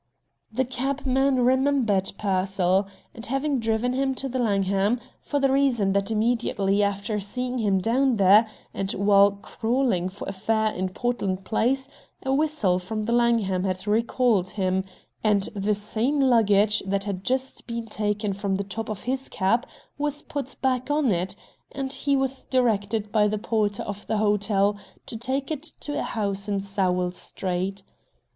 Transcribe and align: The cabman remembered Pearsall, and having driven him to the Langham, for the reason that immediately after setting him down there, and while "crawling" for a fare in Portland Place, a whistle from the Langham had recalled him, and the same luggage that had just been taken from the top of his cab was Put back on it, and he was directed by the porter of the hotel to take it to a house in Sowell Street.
The 0.51 0.65
cabman 0.65 1.41
remembered 1.45 2.13
Pearsall, 2.17 2.87
and 3.13 3.23
having 3.23 3.59
driven 3.59 3.93
him 3.93 4.15
to 4.15 4.27
the 4.27 4.39
Langham, 4.39 4.99
for 5.21 5.39
the 5.39 5.51
reason 5.51 5.93
that 5.93 6.09
immediately 6.09 6.81
after 6.81 7.19
setting 7.19 7.59
him 7.59 7.77
down 7.77 8.15
there, 8.17 8.47
and 8.73 8.91
while 8.93 9.33
"crawling" 9.43 10.09
for 10.09 10.27
a 10.27 10.31
fare 10.31 10.73
in 10.73 10.89
Portland 10.89 11.45
Place, 11.45 11.87
a 12.23 12.33
whistle 12.33 12.79
from 12.79 13.05
the 13.05 13.11
Langham 13.11 13.63
had 13.63 13.85
recalled 13.85 14.49
him, 14.49 14.83
and 15.23 15.43
the 15.53 15.75
same 15.75 16.19
luggage 16.19 16.81
that 16.87 17.03
had 17.03 17.23
just 17.23 17.67
been 17.67 17.85
taken 17.85 18.33
from 18.33 18.55
the 18.55 18.63
top 18.63 18.89
of 18.89 19.03
his 19.03 19.29
cab 19.29 19.67
was 19.99 20.23
Put 20.23 20.55
back 20.63 20.89
on 20.89 21.11
it, 21.11 21.35
and 21.73 21.93
he 21.93 22.15
was 22.17 22.41
directed 22.45 23.11
by 23.11 23.27
the 23.27 23.37
porter 23.37 23.83
of 23.83 24.07
the 24.07 24.17
hotel 24.17 24.79
to 25.05 25.15
take 25.15 25.51
it 25.51 25.61
to 25.81 25.99
a 25.99 26.01
house 26.01 26.49
in 26.49 26.59
Sowell 26.59 27.11
Street. 27.11 27.83